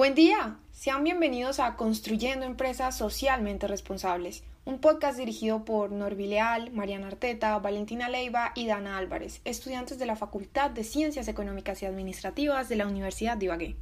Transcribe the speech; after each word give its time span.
Buen 0.00 0.14
día, 0.14 0.56
sean 0.72 1.04
bienvenidos 1.04 1.60
a 1.60 1.76
Construyendo 1.76 2.46
Empresas 2.46 2.96
Socialmente 2.96 3.66
Responsables, 3.66 4.44
un 4.64 4.80
podcast 4.80 5.18
dirigido 5.18 5.66
por 5.66 5.92
Norby 5.92 6.26
Leal, 6.26 6.70
Mariana 6.70 7.08
Arteta, 7.08 7.58
Valentina 7.58 8.08
Leiva 8.08 8.52
y 8.54 8.66
Dana 8.66 8.96
Álvarez, 8.96 9.42
estudiantes 9.44 9.98
de 9.98 10.06
la 10.06 10.16
Facultad 10.16 10.70
de 10.70 10.84
Ciencias 10.84 11.28
Económicas 11.28 11.82
y 11.82 11.84
Administrativas 11.84 12.70
de 12.70 12.76
la 12.76 12.86
Universidad 12.86 13.36
de 13.36 13.44
Ibagué. 13.44 13.76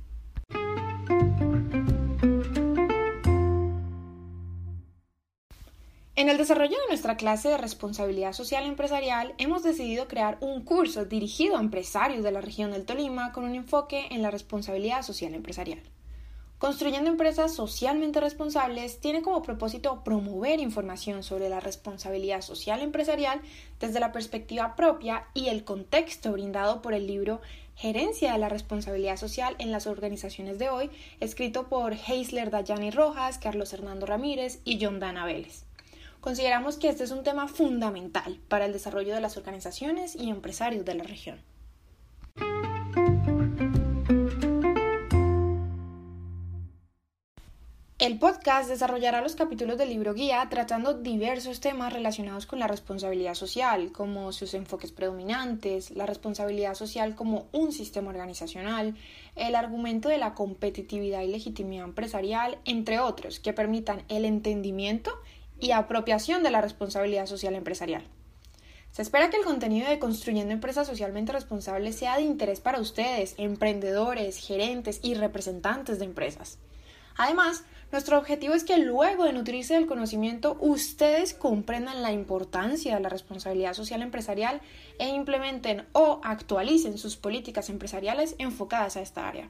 En 6.17 6.29
el 6.29 6.37
desarrollo 6.37 6.77
de 6.81 6.89
nuestra 6.89 7.17
clase 7.17 7.49
de 7.49 7.59
responsabilidad 7.59 8.33
social 8.33 8.67
empresarial, 8.67 9.35
hemos 9.39 9.63
decidido 9.63 10.09
crear 10.09 10.37
un 10.41 10.65
curso 10.65 11.05
dirigido 11.05 11.57
a 11.57 11.61
empresarios 11.61 12.25
de 12.25 12.33
la 12.33 12.41
región 12.41 12.73
del 12.73 12.87
Tolima 12.87 13.31
con 13.31 13.45
un 13.45 13.55
enfoque 13.55 14.09
en 14.11 14.23
la 14.23 14.33
responsabilidad 14.33 15.03
social 15.03 15.33
empresarial. 15.33 15.81
Construyendo 16.59 17.09
empresas 17.09 17.55
socialmente 17.55 18.21
responsables 18.21 18.99
tiene 18.99 19.23
como 19.23 19.43
propósito 19.43 20.03
promover 20.03 20.59
información 20.59 21.23
sobre 21.23 21.49
la 21.49 21.61
responsabilidad 21.61 22.41
social 22.41 22.83
empresarial 22.83 23.41
desde 23.79 24.01
la 24.01 24.11
perspectiva 24.11 24.75
propia 24.75 25.29
y 25.35 25.51
el 25.51 25.63
contexto 25.63 26.33
brindado 26.33 26.83
por 26.83 26.95
el 26.95 27.07
libro 27.07 27.41
Gerencia 27.77 28.33
de 28.33 28.39
la 28.39 28.49
Responsabilidad 28.49 29.17
Social 29.17 29.55
en 29.61 29.71
las 29.71 29.87
Organizaciones 29.87 30.59
de 30.59 30.69
Hoy, 30.69 30.91
escrito 31.21 31.69
por 31.69 31.95
Heisler 31.95 32.51
Dayani 32.51 32.91
Rojas, 32.91 33.39
Carlos 33.39 33.73
Hernando 33.73 34.05
Ramírez 34.05 34.61
y 34.65 34.85
John 34.85 34.99
Dana 34.99 35.25
Vélez. 35.25 35.63
Consideramos 36.21 36.77
que 36.77 36.89
este 36.89 37.05
es 37.05 37.13
un 37.13 37.23
tema 37.23 37.47
fundamental 37.47 38.41
para 38.49 38.67
el 38.67 38.73
desarrollo 38.73 39.15
de 39.15 39.21
las 39.21 39.37
organizaciones 39.37 40.17
y 40.17 40.29
empresarios 40.29 40.85
de 40.85 40.97
la 40.97 41.05
región. 41.05 41.41
El 47.99 48.17
podcast 48.21 48.69
desarrollará 48.69 49.23
los 49.23 49.35
capítulos 49.35 49.77
del 49.77 49.89
libro 49.89 50.15
guía 50.15 50.47
tratando 50.49 50.95
diversos 50.95 51.59
temas 51.59 51.93
relacionados 51.93 52.47
con 52.47 52.61
la 52.61 52.69
responsabilidad 52.69 53.35
social, 53.35 53.91
como 53.91 54.31
sus 54.31 54.55
enfoques 54.55 54.93
predominantes, 54.93 55.91
la 55.91 56.07
responsabilidad 56.07 56.75
social 56.75 57.17
como 57.17 57.49
un 57.51 57.73
sistema 57.73 58.11
organizacional, 58.11 58.95
el 59.35 59.57
argumento 59.57 60.09
de 60.09 60.19
la 60.19 60.35
competitividad 60.35 61.23
y 61.23 61.27
legitimidad 61.27 61.87
empresarial, 61.87 62.59
entre 62.67 63.01
otros, 63.01 63.41
que 63.41 63.53
permitan 63.53 64.05
el 64.09 64.25
entendimiento 64.25 65.11
y 65.59 65.73
apropiación 65.73 66.45
de 66.45 66.53
la 66.53 66.61
responsabilidad 66.61 67.27
social 67.27 67.57
empresarial. 67.57 68.05
Se 68.93 69.03
espera 69.03 69.29
que 69.29 69.39
el 69.39 69.45
contenido 69.45 69.91
de 69.91 69.99
Construyendo 69.99 70.55
Empresas 70.55 70.87
Socialmente 70.87 71.33
Responsables 71.33 71.97
sea 71.97 72.15
de 72.15 72.23
interés 72.23 72.61
para 72.61 72.81
ustedes, 72.81 73.35
emprendedores, 73.39 74.39
gerentes 74.39 75.01
y 75.03 75.15
representantes 75.15 75.99
de 75.99 76.05
empresas. 76.05 76.61
Además, 77.19 77.65
nuestro 77.91 78.17
objetivo 78.17 78.55
es 78.55 78.65
que 78.65 78.79
luego 78.79 79.25
de 79.25 79.33
nutrirse 79.33 79.75
del 79.75 79.87
conocimiento, 79.87 80.57
ustedes 80.61 81.35
comprendan 81.35 82.01
la 82.01 82.13
importancia 82.13 82.95
de 82.95 83.01
la 83.01 83.09
responsabilidad 83.09 83.75
social 83.75 84.03
empresarial 84.03 84.61
e 84.99 85.09
implementen 85.09 85.85
o 85.93 86.21
actualicen 86.23 86.97
sus 86.97 87.17
políticas 87.17 87.71
empresariales 87.71 88.37
enfocadas 88.39 88.97
a 88.97 89.03
esta 89.03 89.27
área. 89.27 89.49